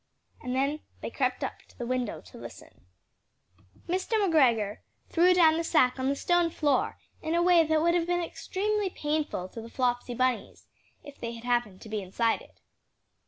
And 0.41 0.55
then 0.55 0.79
they 1.01 1.11
crept 1.11 1.43
up 1.43 1.59
to 1.67 1.77
the 1.77 1.85
window 1.85 2.21
to 2.21 2.37
listen. 2.39 2.87
Mr. 3.87 4.13
McGregor 4.13 4.79
threw 5.09 5.31
down 5.35 5.57
the 5.57 5.63
sack 5.63 5.99
on 5.99 6.09
the 6.09 6.15
stone 6.15 6.49
floor 6.49 6.97
in 7.21 7.35
a 7.35 7.43
way 7.43 7.63
that 7.63 7.83
would 7.83 7.93
have 7.93 8.07
been 8.07 8.23
extremely 8.23 8.89
painful 8.89 9.47
to 9.49 9.61
the 9.61 9.69
Flopsy 9.69 10.15
Bunnies, 10.15 10.65
if 11.03 11.19
they 11.19 11.33
had 11.33 11.43
happened 11.43 11.81
to 11.81 11.87
have 11.87 11.91
been 11.91 12.05
inside 12.05 12.41
it. 12.41 12.61